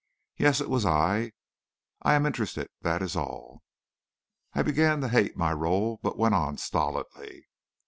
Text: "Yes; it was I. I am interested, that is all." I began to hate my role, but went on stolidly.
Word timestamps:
"Yes; 0.35 0.59
it 0.61 0.67
was 0.67 0.83
I. 0.83 1.31
I 2.01 2.15
am 2.15 2.25
interested, 2.25 2.69
that 2.81 3.03
is 3.03 3.15
all." 3.15 3.61
I 4.53 4.63
began 4.63 4.99
to 5.01 5.09
hate 5.09 5.37
my 5.37 5.53
role, 5.53 5.99
but 6.01 6.17
went 6.17 6.33
on 6.33 6.57
stolidly. 6.57 7.45